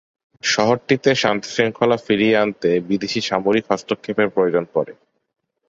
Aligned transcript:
শহরটিতে 0.43 1.11
শান্তি 1.15 1.47
শৃঙ্খলা 1.49 1.97
ফিরিয়ে 1.97 2.35
আনতে 2.37 2.69
বিদেশী 2.89 3.21
সামরিক 3.21 3.65
হস্তক্ষেপের 3.71 4.27
প্রয়োজন 4.29 4.63
পড়ে। 4.73 4.93